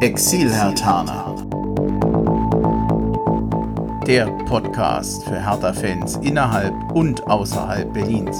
[0.00, 1.36] Exil-Hertaner.
[4.06, 8.38] Der Podcast für Hertha-Fans innerhalb und außerhalb Berlins.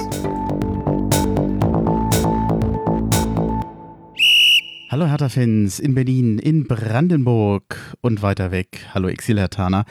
[4.91, 8.87] Hallo Hertha-Fans in Berlin, in Brandenburg und weiter weg.
[8.95, 9.85] Hallo Exil-Hertaner.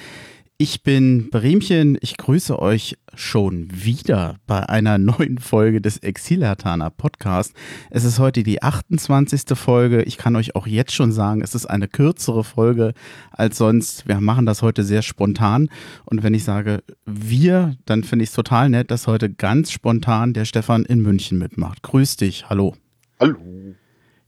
[0.62, 1.98] Ich bin Bremchen.
[2.02, 7.54] Ich grüße euch schon wieder bei einer neuen Folge des Exilhatana Podcast.
[7.90, 9.58] Es ist heute die 28.
[9.58, 10.04] Folge.
[10.04, 12.94] Ich kann euch auch jetzt schon sagen, es ist eine kürzere Folge
[13.32, 14.06] als sonst.
[14.06, 15.70] Wir machen das heute sehr spontan.
[16.04, 20.34] Und wenn ich sage wir, dann finde ich es total nett, dass heute ganz spontan
[20.34, 21.84] der Stefan in München mitmacht.
[21.84, 22.50] Grüß dich.
[22.50, 22.76] Hallo.
[23.18, 23.38] Hallo.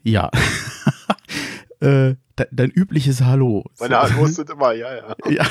[0.02, 0.32] Ja.
[1.82, 2.16] äh,
[2.52, 3.66] dein übliches Hallo.
[3.80, 5.16] Meine Hallos sind immer, ja, ja.
[5.30, 5.46] ja.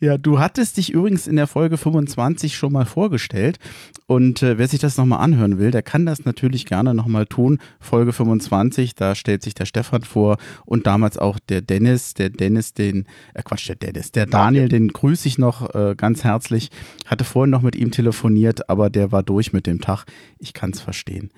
[0.00, 3.58] Ja, du hattest dich übrigens in der Folge 25 schon mal vorgestellt.
[4.06, 7.58] Und äh, wer sich das nochmal anhören will, der kann das natürlich gerne nochmal tun.
[7.80, 12.14] Folge 25, da stellt sich der Stefan vor und damals auch der Dennis.
[12.14, 16.24] Der Dennis, den, äh Quatsch, der Dennis, der Daniel, den grüße ich noch äh, ganz
[16.24, 16.70] herzlich.
[17.06, 20.04] Hatte vorhin noch mit ihm telefoniert, aber der war durch mit dem Tag.
[20.38, 21.30] Ich kann es verstehen.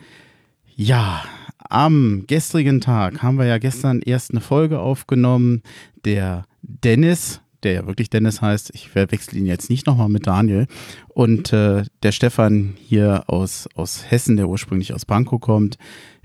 [0.75, 1.23] Ja,
[1.71, 5.63] am gestrigen Tag haben wir ja gestern erst eine Folge aufgenommen.
[6.05, 10.67] Der Dennis, der ja wirklich Dennis heißt, ich verwechsel ihn jetzt nicht nochmal mit Daniel.
[11.09, 15.79] Und äh, der Stefan hier aus, aus Hessen, der ursprünglich aus Pankow kommt.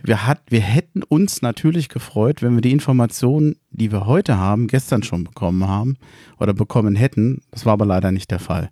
[0.04, 4.68] Wir, hat, wir hätten uns natürlich gefreut, wenn wir die Informationen, die wir heute haben,
[4.68, 5.98] gestern schon bekommen haben
[6.40, 7.42] oder bekommen hätten.
[7.52, 8.70] Das war aber leider nicht der Fall.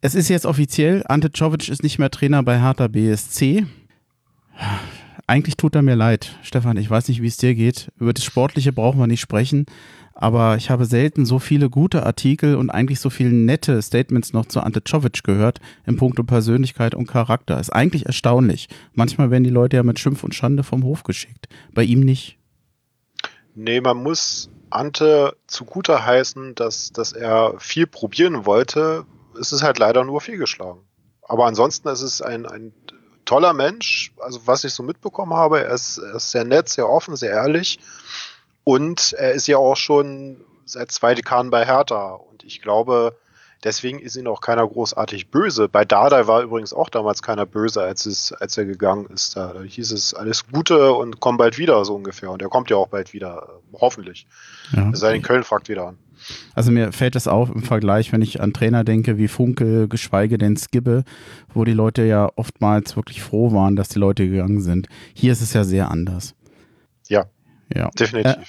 [0.00, 3.64] Es ist jetzt offiziell, Ante Czovic ist nicht mehr Trainer bei Hertha BSC
[5.26, 6.36] eigentlich tut er mir leid.
[6.42, 7.90] Stefan, ich weiß nicht, wie es dir geht.
[7.98, 9.66] Über das Sportliche brauchen wir nicht sprechen.
[10.14, 14.46] Aber ich habe selten so viele gute Artikel und eigentlich so viele nette Statements noch
[14.46, 17.58] zu Ante Czovic gehört in puncto Persönlichkeit und Charakter.
[17.58, 18.68] Ist eigentlich erstaunlich.
[18.92, 21.48] Manchmal werden die Leute ja mit Schimpf und Schande vom Hof geschickt.
[21.72, 22.38] Bei ihm nicht.
[23.56, 29.04] Nee, man muss Ante zugute heißen, dass, dass er viel probieren wollte.
[29.40, 30.82] Es ist halt leider nur fehlgeschlagen.
[31.22, 32.72] Aber ansonsten ist es ein, ein
[33.24, 36.88] toller Mensch, also was ich so mitbekommen habe, er ist, er ist sehr nett, sehr
[36.88, 37.78] offen, sehr ehrlich
[38.64, 43.16] und er ist ja auch schon seit zwei Dekaden bei Hertha und ich glaube,
[43.64, 45.68] deswegen ist ihn auch keiner großartig böse.
[45.68, 49.36] Bei Dardai war übrigens auch damals keiner böse, als, es, als er gegangen ist.
[49.36, 52.30] Da hieß es alles Gute und komm bald wieder, so ungefähr.
[52.30, 54.26] Und er kommt ja auch bald wieder, hoffentlich.
[54.72, 54.94] Ja.
[54.94, 55.98] Sei denn, Köln fragt wieder an.
[56.54, 60.38] Also mir fällt es auf im Vergleich, wenn ich an Trainer denke wie Funke, geschweige
[60.38, 61.04] denn Skibbe,
[61.52, 64.88] wo die Leute ja oftmals wirklich froh waren, dass die Leute gegangen sind.
[65.14, 66.34] Hier ist es ja sehr anders.
[67.08, 67.26] Ja,
[67.74, 67.90] ja.
[67.98, 68.32] definitiv.
[68.32, 68.44] Äh,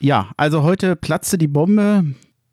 [0.00, 2.04] ja, also heute platzte die Bombe.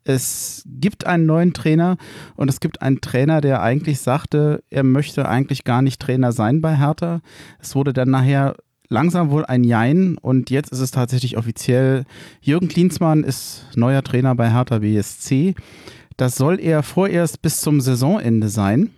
[0.04, 1.96] Es gibt einen neuen Trainer
[2.34, 6.60] und es gibt einen Trainer, der eigentlich sagte, er möchte eigentlich gar nicht Trainer sein
[6.60, 7.20] bei Hertha.
[7.60, 8.56] Es wurde dann nachher
[8.90, 12.04] langsam wohl ein Jein und jetzt ist es tatsächlich offiziell.
[12.42, 15.54] Jürgen Klinsmann ist neuer Trainer bei Hertha BSC.
[16.16, 18.90] Das soll er vorerst bis zum Saisonende sein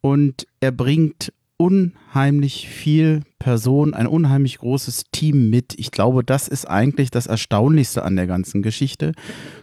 [0.00, 5.74] und er bringt unheimlich viel Person, ein unheimlich großes Team mit.
[5.78, 9.12] Ich glaube, das ist eigentlich das Erstaunlichste an der ganzen Geschichte.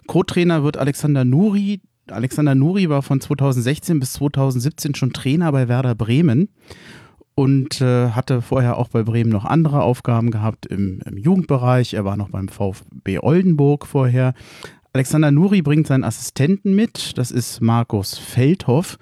[0.05, 1.81] Co-Trainer wird Alexander Nuri.
[2.09, 6.49] Alexander Nuri war von 2016 bis 2017 schon Trainer bei Werder Bremen
[7.39, 11.93] und äh, hatte vorher auch bei Bremen noch andere Aufgaben gehabt im, im, Jugendbereich.
[11.93, 14.33] Er war noch beim VfB Oldenburg vorher.
[14.91, 18.97] Alexander Nuri bringt seinen Assistenten mit, das ist Markus Feldhoff.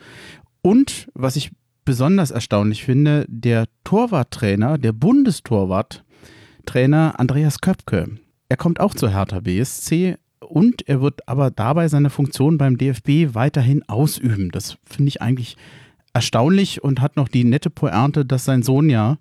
[0.61, 1.49] Und was ich
[1.83, 8.19] besonders erstaunlich finde, der Torwarttrainer, der Bundestorwarttrainer Andreas Köpke.
[8.49, 13.33] Er kommt auch zur Hertha BSC und er wird aber dabei seine Funktion beim DFB
[13.33, 14.51] weiterhin ausüben.
[14.51, 15.57] Das finde ich eigentlich
[16.17, 19.17] erstaunlich und hat noch die nette Pointe, dass sein Sohn ja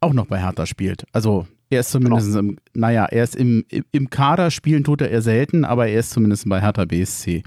[0.00, 1.04] auch noch bei Hertha spielt.
[1.12, 2.40] Also er ist zumindest genau.
[2.40, 6.10] im, naja, er ist im, im Kader, spielen tut er eher selten, aber er ist
[6.10, 7.42] zumindest bei Hertha BSC.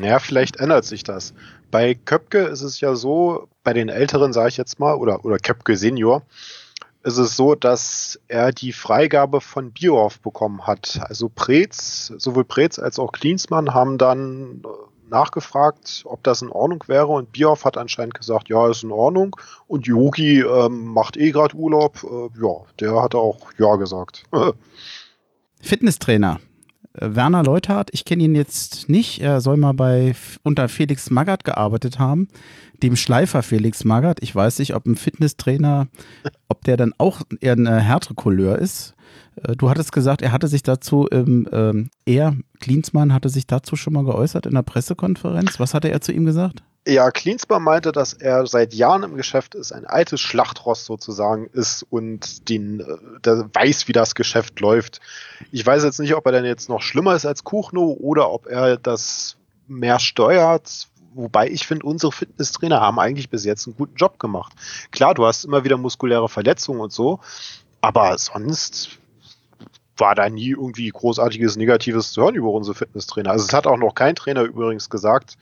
[0.00, 1.34] Naja, vielleicht ändert sich das.
[1.72, 5.38] Bei Köpke ist es ja so, bei den Älteren sage ich jetzt mal, oder, oder
[5.38, 6.22] Köpke Senior,
[7.02, 11.00] ist es so, dass er die Freigabe von Biohoff bekommen hat.
[11.02, 14.62] Also Preetz, sowohl Preetz als auch Klinsmann haben dann
[15.14, 19.36] nachgefragt, ob das in Ordnung wäre und Bioff hat anscheinend gesagt, ja, ist in Ordnung
[19.68, 22.02] und Yogi ähm, macht eh gerade Urlaub.
[22.04, 24.24] Äh, ja, der hat auch ja gesagt.
[25.62, 26.40] Fitnesstrainer.
[26.94, 29.20] Äh, Werner Leuthardt, ich kenne ihn jetzt nicht.
[29.20, 32.28] Er soll mal bei unter Felix Magath gearbeitet haben,
[32.82, 34.20] dem Schleifer Felix Magath.
[34.20, 35.86] Ich weiß nicht, ob ein Fitnesstrainer,
[36.48, 38.94] ob der dann auch eher eine härtere Couleur ist.
[39.42, 43.76] Äh, du hattest gesagt, er hatte sich dazu, ähm, ähm, er, Klinsmann, hatte sich dazu
[43.76, 45.60] schon mal geäußert in der Pressekonferenz.
[45.60, 46.62] Was hatte er zu ihm gesagt?
[46.86, 51.82] Ja, Klinsmann meinte, dass er seit Jahren im Geschäft ist, ein altes Schlachtrost sozusagen ist
[51.88, 55.00] und den, äh, der weiß, wie das Geschäft läuft.
[55.50, 58.46] Ich weiß jetzt nicht, ob er denn jetzt noch schlimmer ist als Kuchno oder ob
[58.46, 60.88] er das mehr steuert.
[61.14, 64.52] Wobei ich finde, unsere Fitnesstrainer haben eigentlich bis jetzt einen guten Job gemacht.
[64.90, 67.20] Klar, du hast immer wieder muskuläre Verletzungen und so,
[67.80, 68.98] aber sonst
[69.96, 73.30] war da nie irgendwie großartiges Negatives zu hören über unsere Fitnesstrainer.
[73.30, 75.36] Also es hat auch noch kein Trainer übrigens gesagt,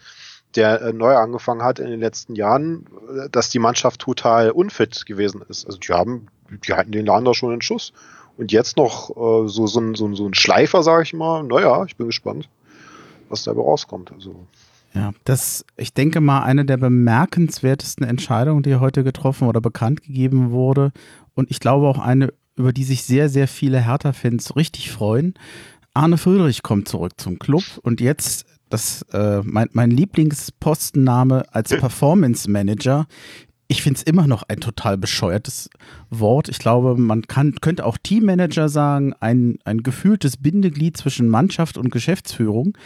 [0.56, 5.06] der äh, neu angefangen hat in den letzten Jahren, äh, dass die Mannschaft total unfit
[5.06, 5.66] gewesen ist.
[5.66, 6.28] Also die haben,
[6.66, 7.93] die hatten den Laden da schon in Schuss.
[8.37, 11.43] Und jetzt noch äh, so, so, ein, so, so ein Schleifer, sage ich mal.
[11.43, 12.49] Naja, ich bin gespannt,
[13.28, 14.12] was dabei rauskommt.
[14.12, 14.46] Also.
[14.94, 20.50] Ja, das, ich denke mal, eine der bemerkenswertesten Entscheidungen, die heute getroffen oder bekannt gegeben
[20.50, 20.93] wurde.
[21.34, 25.34] Und ich glaube auch eine, über die sich sehr, sehr viele Hertha-Fans richtig freuen.
[25.94, 32.50] Arne Friedrich kommt zurück zum Club und jetzt das, äh, mein, mein Lieblingspostenname als Performance
[32.50, 33.06] Manager.
[33.69, 35.70] Ich finde es immer noch ein total bescheuertes
[36.10, 36.49] Wort.
[36.49, 41.90] Ich glaube, man kann, könnte auch Teammanager sagen, ein, ein gefühltes Bindeglied zwischen Mannschaft und
[41.90, 42.76] Geschäftsführung.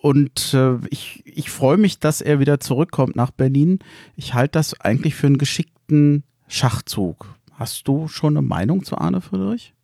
[0.00, 3.78] Und äh, ich, ich freue mich, dass er wieder zurückkommt nach Berlin.
[4.16, 7.33] Ich halte das eigentlich für einen geschickten Schachzug.
[7.58, 9.74] Hast du schon eine Meinung zu Arne Friedrich?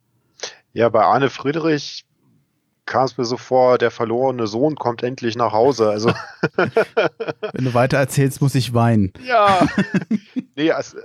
[0.73, 2.05] Ja, bei Arne Friedrich
[2.87, 5.91] kam es mir so vor, der verlorene Sohn kommt endlich nach Hause.
[5.91, 6.13] Also
[6.57, 9.13] Wenn du weiter erzählst, muss ich weinen.
[9.25, 9.69] Ja.
[10.57, 10.99] nee, also,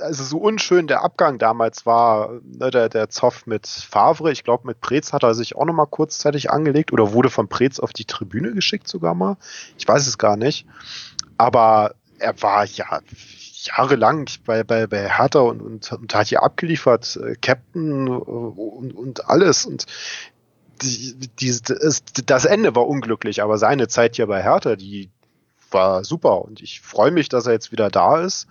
[0.00, 4.66] also, so unschön der Abgang damals war, ne, der, der Zoff mit Favre, ich glaube
[4.66, 8.06] mit Preetz hat er sich auch nochmal kurzzeitig angelegt oder wurde von Preetz auf die
[8.06, 9.36] Tribüne geschickt sogar mal.
[9.76, 10.66] Ich weiß es gar nicht.
[11.36, 13.00] Aber er war ja
[13.66, 18.92] jahrelang bei, bei, bei Hertha und, und, und hat hier abgeliefert, äh, Captain äh, und,
[18.92, 19.66] und alles.
[19.66, 19.86] Und
[20.82, 21.58] die, die,
[22.26, 25.10] das Ende war unglücklich, aber seine Zeit hier bei Hertha, die
[25.70, 28.46] war super und ich freue mich, dass er jetzt wieder da ist.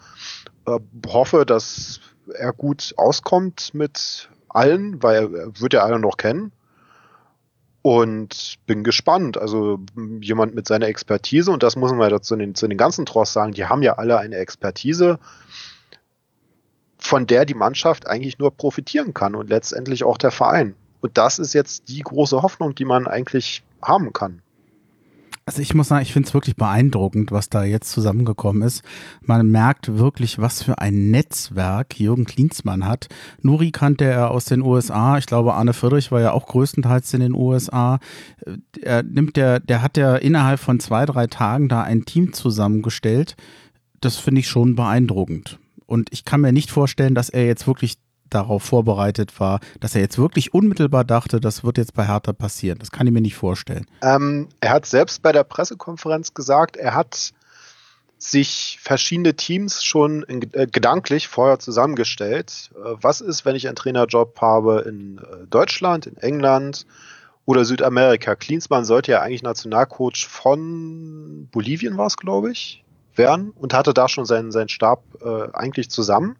[0.67, 1.99] Äh, hoffe, dass
[2.33, 6.51] er gut auskommt mit allen, weil er wird ja alle noch kennen.
[7.85, 9.37] Und bin gespannt.
[9.37, 9.77] Also
[10.19, 13.31] jemand mit seiner Expertise, und das muss man dazu zu den, zu den ganzen Tross
[13.31, 15.19] sagen, die haben ja alle eine Expertise,
[16.97, 20.73] von der die Mannschaft eigentlich nur profitieren kann und letztendlich auch der Verein.
[21.01, 24.41] Und das ist jetzt die große Hoffnung, die man eigentlich haben kann.
[25.47, 28.83] Also ich muss sagen, ich finde es wirklich beeindruckend, was da jetzt zusammengekommen ist.
[29.21, 33.09] Man merkt wirklich, was für ein Netzwerk Jürgen Klinsmann hat.
[33.43, 35.19] Nuri kannte er aus den USA.
[35.19, 37.99] Ich glaube, Arne Friedrich war ja auch größtenteils in den USA.
[38.81, 43.35] Er nimmt der, der hat ja innerhalb von zwei, drei Tagen da ein Team zusammengestellt.
[44.01, 45.59] Das finde ich schon beeindruckend.
[45.85, 47.99] Und ich kann mir nicht vorstellen, dass er jetzt wirklich
[48.29, 52.79] darauf vorbereitet war, dass er jetzt wirklich unmittelbar dachte, das wird jetzt bei Hertha passieren.
[52.79, 53.85] Das kann ich mir nicht vorstellen.
[54.01, 57.33] Ähm, er hat selbst bei der Pressekonferenz gesagt, er hat
[58.17, 62.71] sich verschiedene Teams schon in, äh, gedanklich vorher zusammengestellt.
[62.75, 66.85] Äh, was ist, wenn ich einen Trainerjob habe in äh, Deutschland, in England
[67.45, 68.35] oder Südamerika?
[68.35, 72.83] Klinsmann sollte ja eigentlich Nationalcoach von Bolivien war es, glaube ich,
[73.15, 76.37] werden und hatte da schon seinen, seinen Stab äh, eigentlich zusammen.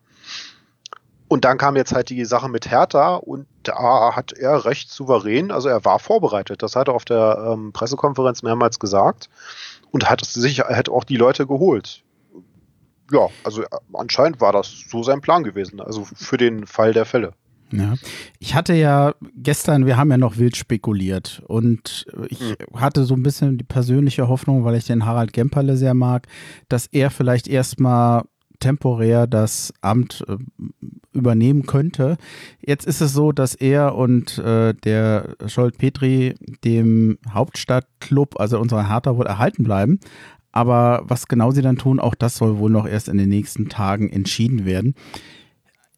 [1.28, 5.52] Und dann kam jetzt halt die Sache mit Hertha und da hat er recht souverän,
[5.52, 6.62] also er war vorbereitet.
[6.62, 9.30] Das hat er auf der ähm, Pressekonferenz mehrmals gesagt
[9.92, 12.04] und hat sich hat auch die Leute geholt.
[13.12, 13.64] Ja, also
[13.94, 17.34] anscheinend war das so sein Plan gewesen, also für den Fall der Fälle.
[17.72, 17.96] Ja.
[18.40, 22.56] Ich hatte ja gestern, wir haben ja noch wild spekuliert und ich hm.
[22.76, 26.28] hatte so ein bisschen die persönliche Hoffnung, weil ich den Harald Gemperle sehr mag,
[26.70, 28.24] dass er vielleicht erstmal
[28.60, 30.38] temporär das Amt äh,
[31.14, 32.18] übernehmen könnte.
[32.62, 38.90] Jetzt ist es so, dass er und äh, der Scholt Petri dem Hauptstadtclub, also unserer
[38.90, 40.00] Hertha, wohl erhalten bleiben.
[40.52, 43.68] Aber was genau sie dann tun, auch das soll wohl noch erst in den nächsten
[43.68, 44.96] Tagen entschieden werden.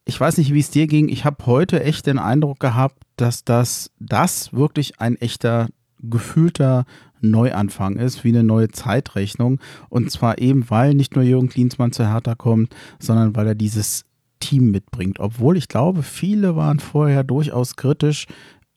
[0.04, 1.08] Ich weiß nicht, wie es dir ging.
[1.08, 5.68] Ich habe heute echt den Eindruck gehabt, dass das, das wirklich ein echter,
[6.00, 6.86] gefühlter
[7.20, 9.60] Neuanfang ist, wie eine neue Zeitrechnung.
[9.88, 14.04] Und zwar eben, weil nicht nur Jürgen Klinsmann zu Hertha kommt, sondern weil er dieses
[14.40, 15.20] Team mitbringt.
[15.20, 18.26] Obwohl ich glaube, viele waren vorher durchaus kritisch,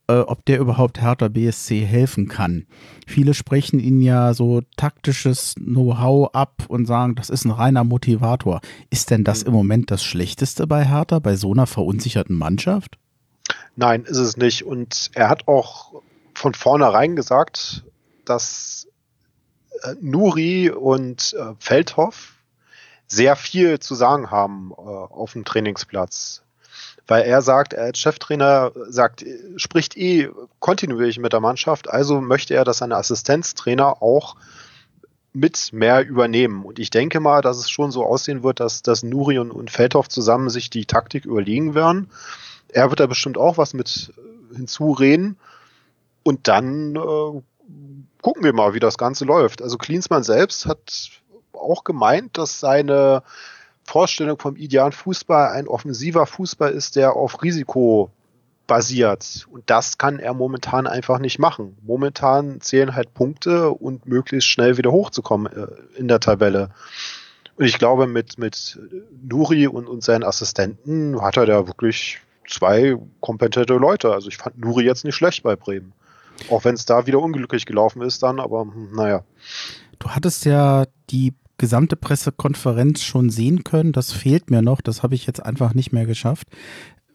[0.08, 2.66] äh, ob der überhaupt Hertha BSC helfen kann.
[3.08, 8.62] Viele sprechen ihn ja so taktisches Know-how ab und sagen, das ist ein reiner Motivator.
[8.90, 12.98] Ist denn das im Moment das Schlechteste bei Hertha, bei so einer verunsicherten Mannschaft?
[13.76, 14.64] Nein, ist es nicht.
[14.64, 16.02] Und er hat auch
[16.34, 17.84] von vornherein gesagt,
[18.26, 18.88] dass
[19.84, 22.34] äh, Nuri und äh, Feldhoff
[23.08, 26.44] sehr viel zu sagen haben äh, auf dem Trainingsplatz.
[27.08, 29.26] Weil er sagt, er als Cheftrainer sagt,
[29.58, 34.36] spricht eh kontinuierlich mit der Mannschaft, also möchte er, dass seine Assistenztrainer auch
[35.34, 36.64] mit mehr übernehmen.
[36.64, 39.72] Und ich denke mal, dass es schon so aussehen wird, dass, dass Nuri und, und
[39.72, 42.10] Feldhoff zusammen sich die Taktik überlegen werden.
[42.70, 44.14] Er wird da bestimmt auch was mit
[44.56, 45.38] hinzureden.
[46.24, 47.42] Und dann äh,
[48.22, 49.62] gucken wir mal, wie das Ganze läuft.
[49.62, 51.12] Also Klinsmann selbst hat
[51.54, 53.24] auch gemeint, dass seine
[53.84, 58.12] Vorstellung vom idealen Fußball ein offensiver Fußball ist, der auf Risiko
[58.68, 59.48] basiert.
[59.52, 61.76] Und das kann er momentan einfach nicht machen.
[61.82, 66.70] Momentan zählen halt Punkte und möglichst schnell wieder hochzukommen äh, in der Tabelle.
[67.58, 68.80] Und ich glaube, mit, mit
[69.22, 74.14] Nuri und, und seinen Assistenten hat er da wirklich zwei kompetente Leute.
[74.14, 75.94] Also ich fand Nuri jetzt nicht schlecht bei Bremen.
[76.50, 79.24] Auch wenn es da wieder unglücklich gelaufen ist dann, aber hm, naja.
[80.00, 83.92] Du hattest ja die gesamte Pressekonferenz schon sehen können.
[83.92, 84.82] Das fehlt mir noch.
[84.82, 86.48] Das habe ich jetzt einfach nicht mehr geschafft.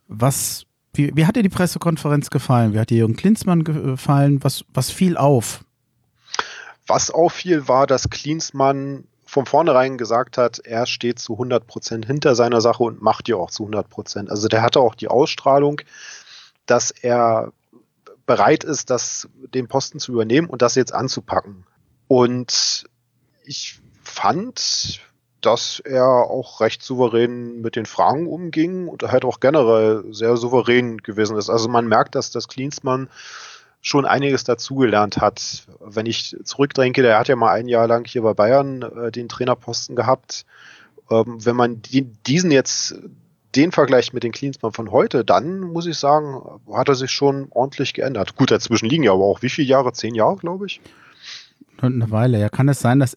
[0.07, 2.73] Was, wie, wie hat dir die Pressekonferenz gefallen?
[2.73, 4.45] Wie hat dir Jürgen Klinsmann gefallen?
[4.45, 5.65] Was, was fiel auf?
[6.87, 12.37] Was auffiel, war, dass Klinsmann von vornherein gesagt hat, er steht zu 100 Prozent hinter
[12.37, 14.31] seiner Sache und macht die auch zu 100 Prozent.
[14.31, 15.81] Also der hatte auch die Ausstrahlung,
[16.67, 17.53] dass er
[18.27, 21.65] bereit ist, das, den Posten zu übernehmen und das jetzt anzupacken.
[22.09, 22.85] Und
[23.45, 25.01] ich fand,
[25.41, 30.99] dass er auch recht souverän mit den Fragen umging und halt auch generell sehr souverän
[30.99, 31.51] gewesen ist.
[31.51, 33.09] Also man merkt, dass das Klinsmann
[33.81, 35.69] schon einiges dazugelernt hat.
[35.79, 39.29] Wenn ich zurückdenke, der hat ja mal ein Jahr lang hier bei Bayern äh, den
[39.29, 40.45] Trainerposten gehabt.
[41.09, 42.97] Ähm, wenn man die, diesen jetzt
[43.57, 47.49] den Vergleich mit den Klinsmann von heute, dann muss ich sagen, hat er sich schon
[47.51, 48.37] ordentlich geändert.
[48.37, 49.93] Gut, dazwischen liegen ja aber auch wie viele Jahre?
[49.93, 50.81] Zehn Jahre, glaube ich.
[51.81, 52.49] Eine Weile, ja.
[52.49, 53.17] Kann es sein, dass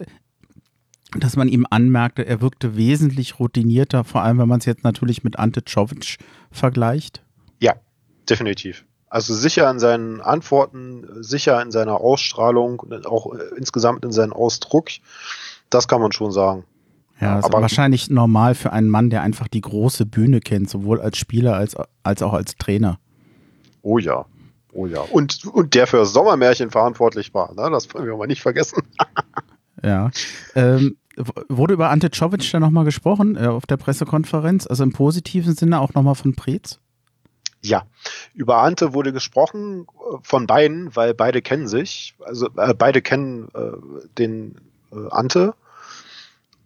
[1.17, 5.23] dass man ihm anmerkte, er wirkte wesentlich routinierter, vor allem wenn man es jetzt natürlich
[5.23, 6.17] mit Ante Czovic
[6.51, 7.23] vergleicht?
[7.59, 7.73] Ja,
[8.29, 8.85] definitiv.
[9.09, 14.89] Also sicher in seinen Antworten, sicher in seiner Ausstrahlung auch äh, insgesamt in seinem Ausdruck.
[15.71, 16.63] Das kann man schon sagen.
[17.19, 21.17] Ja, aber wahrscheinlich normal für einen Mann, der einfach die große Bühne kennt, sowohl als
[21.17, 22.99] Spieler als, als auch als Trainer.
[23.81, 24.25] Oh ja,
[24.71, 25.01] oh ja.
[25.01, 27.69] Und, und der für Sommermärchen verantwortlich war, ne?
[27.71, 28.83] das wollen wir mal nicht vergessen.
[29.81, 30.11] Ja.
[30.55, 30.97] Ähm,
[31.47, 34.67] wurde über Ante Czovic da nochmal gesprochen äh, auf der Pressekonferenz?
[34.67, 36.79] Also im positiven Sinne auch nochmal von Preetz?
[37.61, 37.83] Ja,
[38.33, 42.15] über Ante wurde gesprochen äh, von beiden, weil beide kennen sich.
[42.19, 43.71] Also äh, beide kennen äh,
[44.17, 44.55] den
[44.91, 45.53] äh, Ante.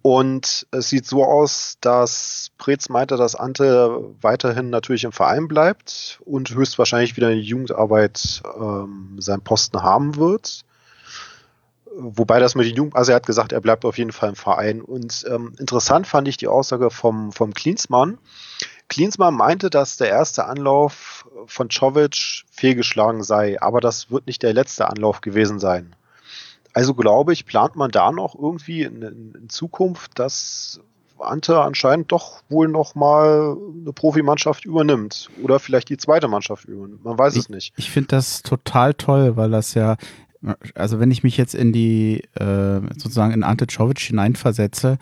[0.03, 6.19] Und es sieht so aus, dass Preetz meinte, dass Ante weiterhin natürlich im Verein bleibt
[6.25, 10.65] und höchstwahrscheinlich wieder in die Jugendarbeit ähm, seinen Posten haben wird
[11.95, 14.35] wobei das mit den Jugend, also er hat gesagt, er bleibt auf jeden Fall im
[14.35, 14.81] Verein.
[14.81, 18.17] Und ähm, interessant fand ich die Aussage vom, vom Klinsmann.
[18.89, 24.53] Klinsmann meinte, dass der erste Anlauf von Czovic fehlgeschlagen sei, aber das wird nicht der
[24.53, 25.95] letzte Anlauf gewesen sein.
[26.73, 30.81] Also glaube ich, plant man da noch irgendwie in, in Zukunft, dass
[31.19, 37.05] Ante anscheinend doch wohl noch mal eine Profimannschaft übernimmt oder vielleicht die zweite Mannschaft übernimmt.
[37.05, 37.73] Man weiß ich, es nicht.
[37.77, 39.95] Ich finde das total toll, weil das ja
[40.75, 44.97] also wenn ich mich jetzt in die, äh, sozusagen in Ante Czovic hineinversetze,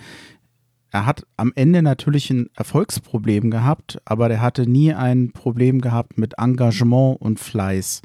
[0.91, 6.17] er hat am Ende natürlich ein Erfolgsproblem gehabt, aber der hatte nie ein Problem gehabt
[6.17, 8.01] mit Engagement und Fleiß.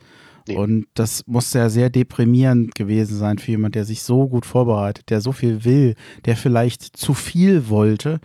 [0.48, 0.56] Nee.
[0.56, 5.10] Und das muss ja sehr deprimierend gewesen sein für jemand, der sich so gut vorbereitet,
[5.10, 8.20] der so viel will, der vielleicht zu viel wollte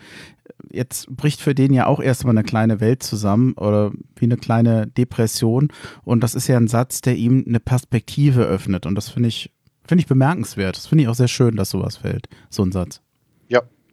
[0.70, 4.88] jetzt bricht für den ja auch erstmal eine kleine Welt zusammen oder wie eine kleine
[4.88, 5.70] Depression.
[6.04, 8.86] Und das ist ja ein Satz, der ihm eine Perspektive öffnet.
[8.86, 9.52] Und das finde ich,
[9.86, 10.78] finde ich bemerkenswert.
[10.78, 13.02] Das finde ich auch sehr schön, dass sowas fällt, so ein Satz.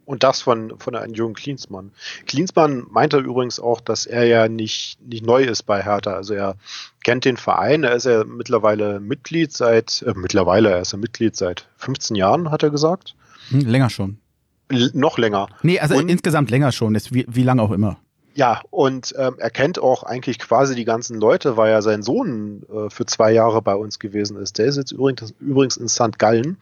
[0.09, 1.91] Und das von, von einem jungen Klinsmann.
[2.25, 6.13] Klinsmann meinte übrigens auch, dass er ja nicht, nicht neu ist bei Hertha.
[6.13, 6.55] Also er
[7.03, 11.35] kennt den Verein, er ist ja mittlerweile Mitglied seit, äh, mittlerweile, er ist ja Mitglied
[11.35, 13.13] seit 15 Jahren, hat er gesagt.
[13.49, 14.17] Hm, länger schon
[14.93, 15.47] noch länger.
[15.63, 17.97] Nee, also und, insgesamt länger schon, ist wie, wie lange auch immer.
[18.35, 22.63] Ja, und ähm, er kennt auch eigentlich quasi die ganzen Leute, weil ja sein Sohn
[22.71, 24.59] äh, für zwei Jahre bei uns gewesen ist.
[24.59, 26.17] Der ist jetzt übrigens, übrigens in St.
[26.19, 26.57] Gallen.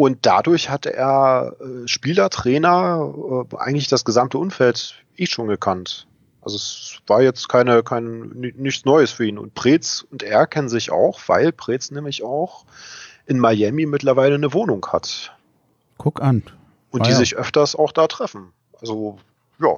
[0.00, 3.12] Und dadurch hatte er äh, Spieler, Trainer,
[3.52, 6.06] äh, eigentlich das gesamte Umfeld ich eh schon gekannt.
[6.40, 9.36] Also es war jetzt keine, kein, nichts Neues für ihn.
[9.36, 12.64] Und Preetz und er kennen sich auch, weil Preetz nämlich auch
[13.26, 15.36] in Miami mittlerweile eine Wohnung hat.
[15.98, 16.44] Guck an.
[16.88, 17.16] Und ah, die ja.
[17.18, 18.54] sich öfters auch da treffen.
[18.80, 19.18] Also,
[19.60, 19.76] ja.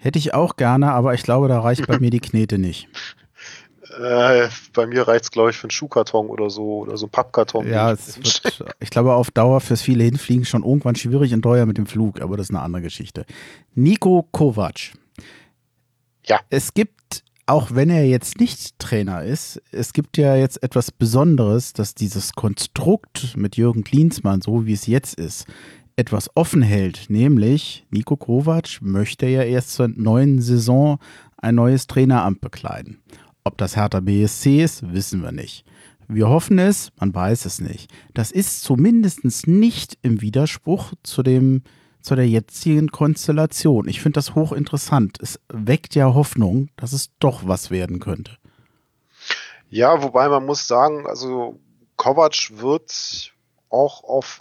[0.00, 2.88] Hätte ich auch gerne, aber ich glaube, da reicht bei mir die Knete nicht.
[3.90, 7.10] Äh, bei mir reicht es, glaube ich, für einen Schuhkarton oder so oder so ein
[7.10, 7.68] Pappkarton.
[7.68, 11.66] Ja, es wird, ich glaube, auf Dauer fürs viele Hinfliegen schon irgendwann schwierig und teuer
[11.66, 13.26] mit dem Flug, aber das ist eine andere Geschichte.
[13.74, 14.92] Nico Kovac.
[16.24, 16.40] Ja.
[16.50, 21.72] Es gibt auch wenn er jetzt nicht Trainer ist, es gibt ja jetzt etwas Besonderes,
[21.72, 25.46] dass dieses Konstrukt mit Jürgen Klinsmann, so wie es jetzt ist,
[25.94, 30.98] etwas offen hält, nämlich Nico Kovac möchte ja erst zur neuen Saison
[31.38, 33.00] ein neues Traineramt bekleiden.
[33.46, 35.64] Ob das Hertha BSC ist, wissen wir nicht.
[36.08, 37.92] Wir hoffen es, man weiß es nicht.
[38.12, 41.62] Das ist zumindest nicht im Widerspruch zu dem
[42.00, 43.86] zu der jetzigen Konstellation.
[43.86, 45.20] Ich finde das hochinteressant.
[45.22, 48.36] Es weckt ja Hoffnung, dass es doch was werden könnte.
[49.70, 51.60] Ja, wobei man muss sagen, also
[51.94, 53.32] Kovac wird
[53.68, 54.40] auch auf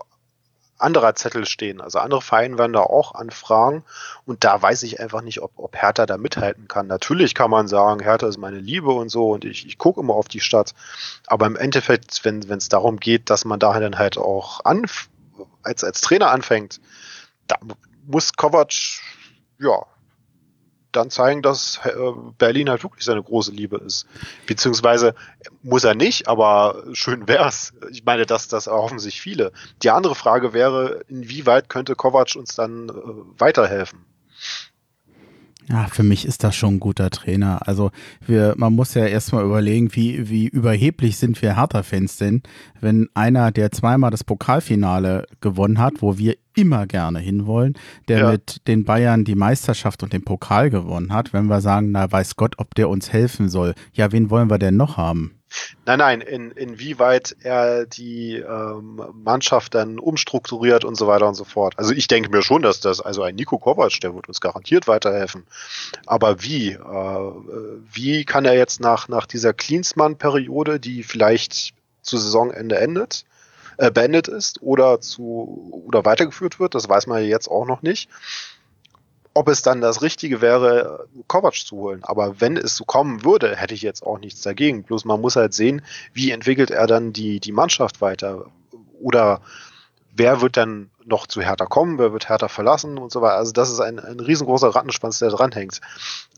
[0.77, 1.81] anderer Zettel stehen.
[1.81, 3.83] Also andere Vereine werden da auch anfragen
[4.25, 6.87] und da weiß ich einfach nicht, ob, ob Hertha da mithalten kann.
[6.87, 10.13] Natürlich kann man sagen, Hertha ist meine Liebe und so und ich, ich gucke immer
[10.13, 10.73] auf die Stadt.
[11.27, 14.85] Aber im Endeffekt, wenn es darum geht, dass man da dann halt auch an,
[15.63, 16.81] als, als Trainer anfängt,
[17.47, 17.57] da
[18.05, 18.73] muss Kovac
[19.59, 19.85] ja
[20.95, 21.91] dann zeigen, dass äh,
[22.37, 24.07] Berlin halt wirklich seine große Liebe ist.
[24.47, 25.15] Beziehungsweise
[25.63, 27.73] muss er nicht, aber schön wär's.
[27.91, 29.51] Ich meine, dass das erhoffen sich viele.
[29.83, 32.93] Die andere Frage wäre, inwieweit könnte Kovac uns dann äh,
[33.39, 34.05] weiterhelfen?
[35.67, 37.67] Ja, für mich ist das schon ein guter Trainer.
[37.67, 37.91] Also
[38.25, 42.43] wir, man muss ja erstmal überlegen, wie, wie überheblich sind wir Hertha-Fans denn,
[42.81, 47.73] wenn einer, der zweimal das Pokalfinale gewonnen hat, wo wir immer gerne hinwollen,
[48.07, 48.31] der ja.
[48.31, 52.35] mit den Bayern die Meisterschaft und den Pokal gewonnen hat, wenn wir sagen, na weiß
[52.35, 53.73] Gott, ob der uns helfen soll.
[53.93, 55.35] Ja, wen wollen wir denn noch haben?
[55.85, 61.43] Nein, nein, in, inwieweit er die ähm, Mannschaft dann umstrukturiert und so weiter und so
[61.43, 61.75] fort.
[61.77, 64.87] Also ich denke mir schon, dass das, also ein Nico Kovac, der wird uns garantiert
[64.87, 65.45] weiterhelfen.
[66.05, 66.71] Aber wie?
[66.71, 66.79] Äh,
[67.91, 73.25] wie kann er jetzt nach, nach dieser Klinsmann-Periode, die vielleicht zu Saisonende endet,
[73.77, 77.81] äh, beendet ist oder zu oder weitergeführt wird, das weiß man ja jetzt auch noch
[77.81, 78.09] nicht
[79.35, 82.03] ob es dann das Richtige wäre, Kovac zu holen.
[82.03, 84.83] Aber wenn es so kommen würde, hätte ich jetzt auch nichts dagegen.
[84.83, 85.81] Bloß man muss halt sehen,
[86.13, 88.45] wie entwickelt er dann die, die Mannschaft weiter.
[89.01, 89.41] Oder
[90.15, 93.35] wer wird dann noch zu Hertha kommen, wer wird Hertha verlassen und so weiter.
[93.35, 95.81] Also das ist ein, ein riesengroßer Rattenschwanz, der dranhängt.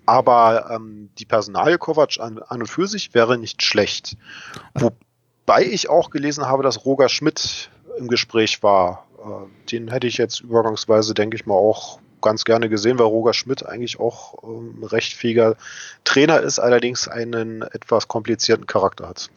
[0.07, 4.17] Aber ähm, die Personalie Kovac an, an und für sich wäre nicht schlecht.
[4.73, 7.69] Wobei ich auch gelesen habe, dass Roger Schmidt
[7.99, 9.05] im Gespräch war.
[9.19, 13.33] Äh, den hätte ich jetzt übergangsweise, denke ich mal, auch ganz gerne gesehen, weil Roger
[13.33, 15.55] Schmidt eigentlich auch ähm, recht fähiger
[16.03, 19.29] Trainer ist, allerdings einen etwas komplizierten Charakter hat.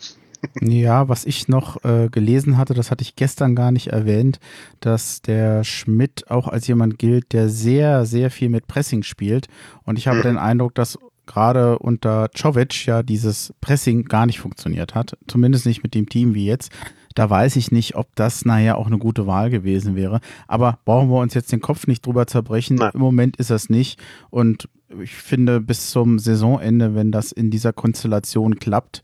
[0.60, 4.40] Ja, was ich noch äh, gelesen hatte, das hatte ich gestern gar nicht erwähnt,
[4.80, 9.48] dass der Schmidt auch als jemand gilt, der sehr, sehr viel mit Pressing spielt.
[9.84, 10.22] Und ich habe mhm.
[10.22, 10.98] den Eindruck, dass
[11.30, 15.16] gerade unter Czovic ja dieses Pressing gar nicht funktioniert hat.
[15.28, 16.72] Zumindest nicht mit dem Team wie jetzt.
[17.14, 20.20] Da weiß ich nicht, ob das nachher auch eine gute Wahl gewesen wäre.
[20.48, 22.76] Aber brauchen wir uns jetzt den Kopf nicht drüber zerbrechen.
[22.76, 22.90] Nein.
[22.94, 24.00] Im Moment ist das nicht.
[24.30, 24.68] Und
[25.00, 29.02] ich finde, bis zum Saisonende, wenn das in dieser Konstellation klappt,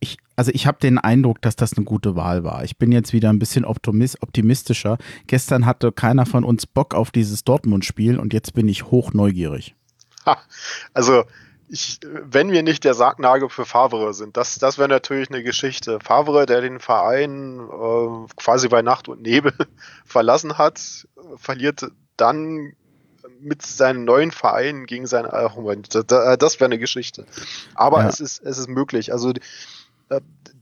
[0.00, 2.64] ich, also ich habe den Eindruck, dass das eine gute Wahl war.
[2.64, 4.96] Ich bin jetzt wieder ein bisschen optimistischer.
[5.26, 9.74] Gestern hatte keiner von uns Bock auf dieses Dortmund-Spiel und jetzt bin ich hoch neugierig.
[10.24, 10.38] Ha,
[10.94, 11.24] also
[11.68, 15.98] ich, wenn wir nicht der Sargnagel für Favre sind, das, das wäre natürlich eine Geschichte.
[16.00, 19.52] Favre, der den Verein äh, quasi bei Nacht und Nebel
[20.04, 20.80] verlassen hat,
[21.36, 22.74] verliert dann
[23.40, 25.94] mit seinem neuen Verein gegen seinen Moment.
[25.94, 27.26] Das, das wäre eine Geschichte.
[27.74, 28.08] Aber ja.
[28.08, 29.12] es ist es ist möglich.
[29.12, 29.32] Also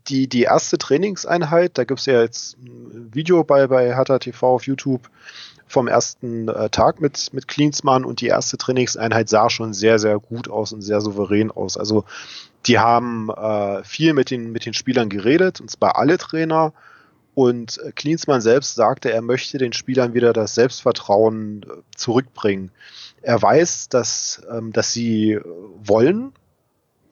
[0.08, 4.54] die die erste Trainingseinheit, da gibt es ja jetzt ein Video bei bei Hatta TV
[4.54, 5.08] auf YouTube
[5.66, 10.18] vom ersten äh, Tag mit, mit Klinsmann und die erste Trainingseinheit sah schon sehr, sehr
[10.18, 11.76] gut aus und sehr souverän aus.
[11.76, 12.04] Also
[12.66, 16.72] die haben äh, viel mit den, mit den Spielern geredet, und zwar alle Trainer.
[17.34, 22.70] Und äh, Klinsmann selbst sagte, er möchte den Spielern wieder das Selbstvertrauen äh, zurückbringen.
[23.22, 25.38] Er weiß, dass, ähm, dass sie
[25.82, 26.32] wollen.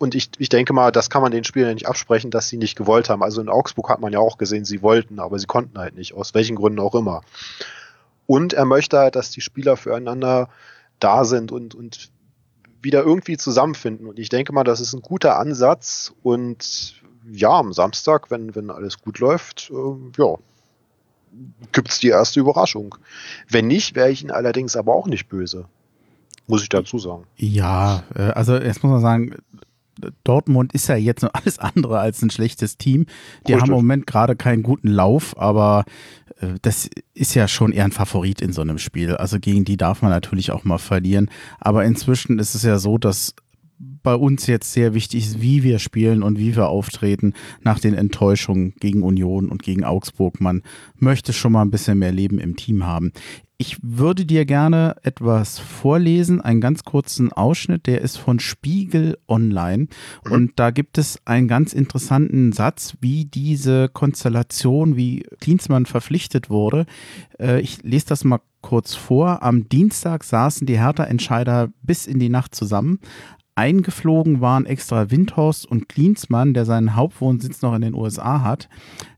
[0.02, 2.74] Und ich, ich denke mal, das kann man den Spielern nicht absprechen, dass sie nicht
[2.76, 3.22] gewollt haben.
[3.22, 6.14] Also in Augsburg hat man ja auch gesehen, sie wollten, aber sie konnten halt nicht,
[6.14, 7.20] aus welchen Gründen auch immer.
[8.26, 10.48] Und er möchte halt, dass die Spieler füreinander
[10.98, 12.10] da sind und, und
[12.82, 14.08] wieder irgendwie zusammenfinden.
[14.08, 16.12] Und ich denke mal, das ist ein guter Ansatz.
[16.24, 20.34] Und ja, am Samstag, wenn, wenn alles gut läuft, äh, ja,
[21.70, 22.96] gibt's die erste Überraschung.
[23.48, 25.66] Wenn nicht, wäre ich ihn allerdings aber auch nicht böse.
[26.48, 27.22] Muss ich dazu sagen.
[27.36, 29.36] Ja, äh, also jetzt muss man sagen,
[30.24, 33.06] Dortmund ist ja jetzt noch alles andere als ein schlechtes Team.
[33.46, 33.62] Die Richtig.
[33.62, 35.84] haben im Moment gerade keinen guten Lauf, aber
[36.40, 39.16] äh, das ist ja schon eher ein Favorit in so einem Spiel.
[39.16, 41.30] Also gegen die darf man natürlich auch mal verlieren.
[41.60, 43.34] Aber inzwischen ist es ja so, dass
[44.02, 47.94] bei uns jetzt sehr wichtig ist, wie wir spielen und wie wir auftreten nach den
[47.94, 50.40] Enttäuschungen gegen Union und gegen Augsburg.
[50.40, 50.62] Man
[50.96, 53.12] möchte schon mal ein bisschen mehr Leben im Team haben
[53.62, 59.86] Ich würde dir gerne etwas vorlesen, einen ganz kurzen Ausschnitt, der ist von Spiegel Online.
[60.24, 60.32] Mhm.
[60.32, 66.86] Und da gibt es einen ganz interessanten Satz, wie diese Konstellation, wie Klinsmann verpflichtet wurde.
[67.38, 69.44] Äh, ich lese das mal kurz vor.
[69.44, 72.98] Am Dienstag saßen die Hertha-Entscheider bis in die Nacht zusammen.
[73.54, 78.68] Eingeflogen waren extra Windhorst und Klinsmann, der seinen Hauptwohnsitz noch in den USA hat.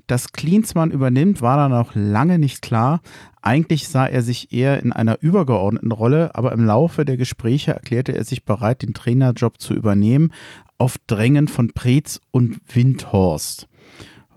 [0.06, 3.00] Dass Klinsmann übernimmt, war dann auch lange nicht klar.
[3.46, 8.16] Eigentlich sah er sich eher in einer übergeordneten Rolle, aber im Laufe der Gespräche erklärte
[8.16, 10.32] er sich bereit, den Trainerjob zu übernehmen,
[10.78, 13.68] auf Drängen von Preetz und Windhorst.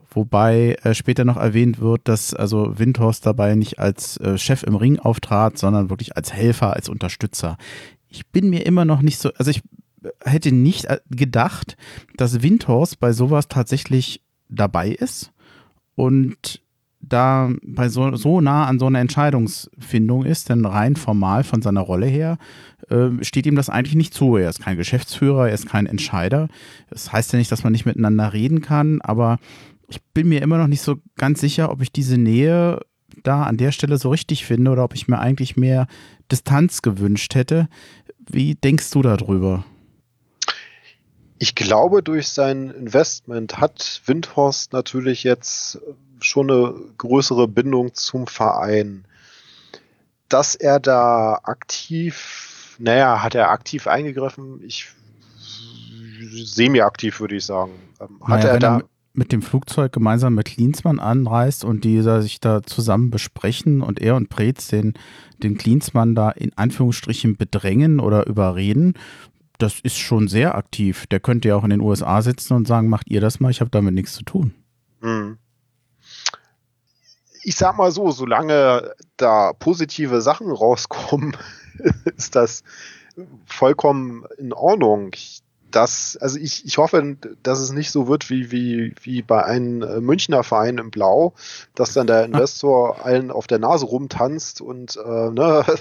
[0.09, 4.75] Wobei äh, später noch erwähnt wird, dass also Windhorst dabei nicht als äh, Chef im
[4.75, 7.55] Ring auftrat, sondern wirklich als Helfer, als Unterstützer.
[8.09, 9.61] Ich bin mir immer noch nicht so, also ich
[10.25, 11.77] hätte nicht äh, gedacht,
[12.17, 15.31] dass Windhorst bei sowas tatsächlich dabei ist
[15.95, 16.61] und
[17.07, 21.81] da bei so, so nah an so einer Entscheidungsfindung ist, denn rein formal von seiner
[21.81, 22.37] Rolle her
[22.89, 24.37] äh, steht ihm das eigentlich nicht zu.
[24.37, 26.47] Er ist kein Geschäftsführer, er ist kein Entscheider.
[26.89, 29.39] Das heißt ja nicht, dass man nicht miteinander reden kann, aber
[29.87, 32.81] ich bin mir immer noch nicht so ganz sicher, ob ich diese Nähe
[33.23, 35.87] da an der Stelle so richtig finde oder ob ich mir eigentlich mehr
[36.31, 37.67] Distanz gewünscht hätte.
[38.29, 39.63] Wie denkst du darüber?
[41.39, 45.79] Ich glaube, durch sein Investment hat Windhorst natürlich jetzt
[46.19, 49.05] schon eine größere Bindung zum Verein.
[50.29, 54.61] Dass er da aktiv, naja, hat er aktiv eingegriffen?
[54.65, 54.89] Ich
[56.31, 57.71] semi-aktiv, würde ich sagen.
[58.01, 58.77] Ähm, hat naja, er da.
[58.79, 58.83] Er
[59.17, 64.15] mit dem Flugzeug gemeinsam mit Klinsmann anreist und die sich da zusammen besprechen und er
[64.15, 64.93] und Preetz den,
[65.41, 68.93] den Klinsmann da in Anführungsstrichen bedrängen oder überreden,
[69.57, 71.07] das ist schon sehr aktiv.
[71.07, 73.59] Der könnte ja auch in den USA sitzen und sagen, macht ihr das mal, ich
[73.59, 74.53] habe damit nichts zu tun.
[75.01, 75.37] Hm.
[77.43, 81.37] Ich sag mal so, solange da positive Sachen rauskommen,
[82.17, 82.63] ist das
[83.45, 85.11] vollkommen in Ordnung.
[85.13, 89.43] Ich, das, also ich, ich hoffe, dass es nicht so wird wie, wie, wie bei
[89.43, 91.33] einem äh, Münchner Verein im Blau,
[91.75, 95.65] dass dann der Investor allen auf der Nase rumtanzt und äh, ne.
[95.67, 95.75] Ja,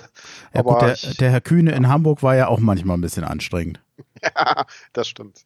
[0.54, 3.24] Aber gut, der, ich, der Herr Kühne in Hamburg war ja auch manchmal ein bisschen
[3.24, 3.80] anstrengend.
[4.22, 5.44] ja, das stimmt.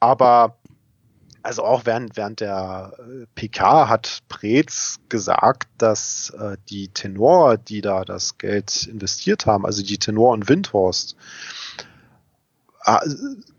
[0.00, 0.56] Aber
[1.42, 7.80] also auch während, während der äh, PK hat Preetz gesagt, dass äh, die Tenor, die
[7.80, 11.16] da das Geld investiert haben, also die Tenor und Windhorst,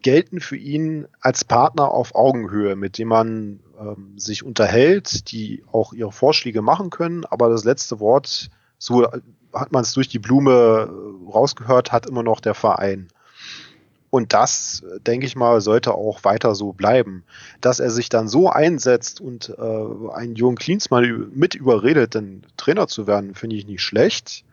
[0.01, 5.93] gelten für ihn als Partner auf Augenhöhe, mit dem man ähm, sich unterhält, die auch
[5.93, 9.07] ihre Vorschläge machen können, aber das letzte Wort, so
[9.53, 13.09] hat man es durch die Blume äh, rausgehört, hat immer noch der Verein.
[14.11, 17.23] Und das, denke ich mal, sollte auch weiter so bleiben.
[17.61, 22.87] Dass er sich dann so einsetzt und äh, einen jungen Klinsmann mit überredet, denn Trainer
[22.87, 24.45] zu werden, finde ich nicht schlecht.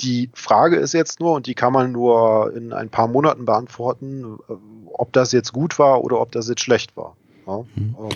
[0.00, 4.38] Die Frage ist jetzt nur, und die kann man nur in ein paar Monaten beantworten,
[4.48, 4.52] äh,
[4.92, 7.16] ob das jetzt gut war oder ob das jetzt schlecht war.
[7.46, 7.96] Ja, mhm.
[8.00, 8.08] ähm.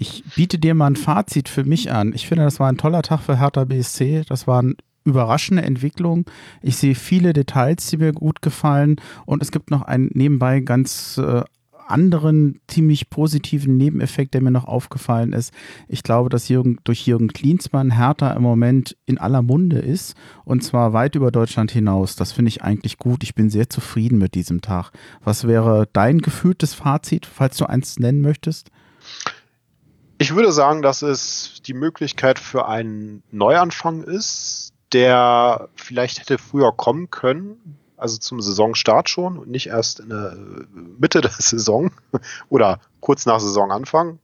[0.00, 2.12] Ich biete dir mal ein Fazit für mich an.
[2.14, 4.22] Ich finde, das war ein toller Tag für Hertha BSC.
[4.28, 6.24] Das war ein überraschende Entwicklung.
[6.62, 8.96] Ich sehe viele Details, die mir gut gefallen.
[9.26, 11.42] Und es gibt noch einen nebenbei ganz äh,
[11.90, 15.52] anderen ziemlich positiven Nebeneffekt, der mir noch aufgefallen ist.
[15.88, 20.62] Ich glaube, dass Jürgen, durch Jürgen Klinsmann Hertha im Moment in aller Munde ist und
[20.62, 22.16] zwar weit über Deutschland hinaus.
[22.16, 23.22] Das finde ich eigentlich gut.
[23.22, 24.90] Ich bin sehr zufrieden mit diesem Tag.
[25.22, 28.70] Was wäre dein gefühltes Fazit, falls du eins nennen möchtest?
[30.18, 36.72] Ich würde sagen, dass es die Möglichkeit für einen Neuanfang ist, der vielleicht hätte früher
[36.72, 40.36] kommen können, also zum Saisonstart schon und nicht erst in der
[40.98, 41.90] Mitte der Saison
[42.48, 44.18] oder kurz nach Saisonanfang.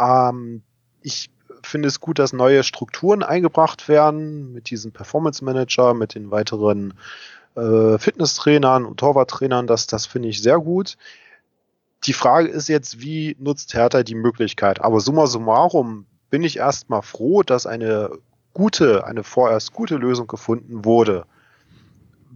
[0.00, 0.62] Ähm,
[1.02, 1.30] ich
[1.62, 6.94] finde es gut, dass neue Strukturen eingebracht werden mit diesem Performance Manager, mit den weiteren
[7.56, 9.66] äh, Fitnesstrainern und Torwarttrainern.
[9.66, 10.96] Das, das finde ich sehr gut.
[12.04, 14.80] Die Frage ist jetzt, wie nutzt Hertha die Möglichkeit?
[14.80, 18.10] Aber summa summarum bin ich erstmal froh, dass eine
[18.52, 21.26] gute, eine vorerst gute Lösung gefunden wurde.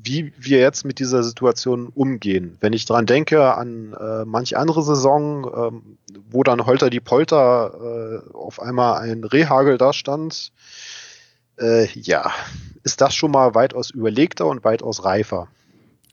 [0.02, 2.56] Wie wir jetzt mit dieser Situation umgehen.
[2.60, 5.98] Wenn ich dran denke an äh, manch andere Saison, ähm,
[6.30, 10.52] wo dann Holter die Polter äh, auf einmal ein Rehagel da stand,
[11.58, 12.32] äh, ja,
[12.82, 15.48] ist das schon mal weitaus überlegter und weitaus reifer.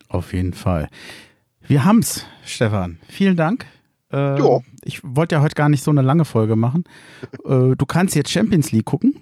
[0.09, 0.89] Auf jeden Fall.
[1.61, 2.99] Wir haben's, Stefan.
[3.07, 3.65] Vielen Dank.
[4.11, 4.39] Äh,
[4.83, 6.83] ich wollte ja heute gar nicht so eine lange Folge machen.
[7.45, 9.21] Äh, du kannst jetzt Champions League gucken.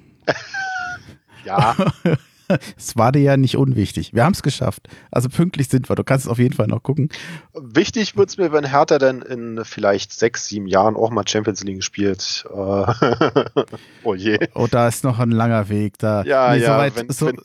[1.45, 1.75] Ja.
[2.78, 4.14] Es war dir ja nicht unwichtig.
[4.14, 4.88] Wir haben es geschafft.
[5.12, 5.96] Also pünktlich sind wir.
[5.96, 7.10] Du kannst es auf jeden Fall noch gucken.
[7.54, 11.64] Wichtig wird es mir, wenn Hertha dann in vielleicht sechs, sieben Jahren auch mal Champions
[11.64, 12.46] League spielt.
[12.50, 12.56] Äh,
[14.04, 14.40] oh je.
[14.54, 15.98] Oh, da ist noch ein langer Weg.
[16.00, 16.78] Da, ja, nee, ja.
[16.78, 17.38] Weit, wenn, so, wenn,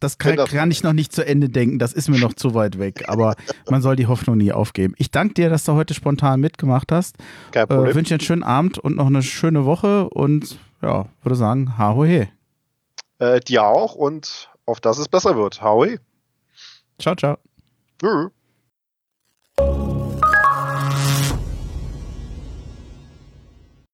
[0.00, 1.78] das kann, das kann, ich noch nicht zu Ende denken.
[1.78, 3.04] Das ist mir noch zu weit weg.
[3.08, 3.34] Aber
[3.70, 4.94] man soll die Hoffnung nie aufgeben.
[4.96, 7.16] Ich danke dir, dass du heute spontan mitgemacht hast.
[7.50, 7.90] Kein Problem.
[7.90, 10.08] Äh, wünsche dir einen schönen Abend und noch eine schöne Woche.
[10.08, 12.28] Und ja, würde sagen, ha ho he.
[13.18, 15.60] Äh, dir auch und auf dass es besser wird.
[15.62, 15.98] Howie.
[16.98, 17.38] Ciao, ciao.
[18.00, 18.30] Tschüss.